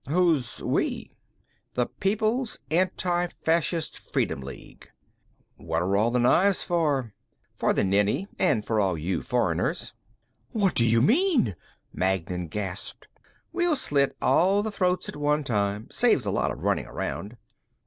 "Who's 0.07 0.63
'we'?" 0.63 1.11
"The 1.75 1.85
People's 1.85 2.59
Anti 2.71 3.27
Fascist 3.27 3.99
Freedom 4.11 4.41
League." 4.41 4.89
"What 5.57 5.83
are 5.83 5.95
all 5.95 6.09
the 6.09 6.17
knives 6.17 6.63
for?" 6.63 7.13
"For 7.55 7.71
the 7.71 7.83
Nenni; 7.83 8.27
and 8.39 8.65
for 8.65 8.79
all 8.79 8.97
you 8.97 9.21
foreigners." 9.21 9.93
"What 10.53 10.73
do 10.73 10.87
you 10.87 11.03
mean?" 11.03 11.55
Magnan 11.93 12.47
gasped. 12.47 13.07
"We'll 13.53 13.75
slit 13.75 14.15
all 14.23 14.63
the 14.63 14.71
throats 14.71 15.07
at 15.07 15.15
one 15.15 15.43
time. 15.43 15.87
Saves 15.91 16.25
a 16.25 16.31
lot 16.31 16.49
of 16.49 16.63
running 16.63 16.87
around." 16.87 17.37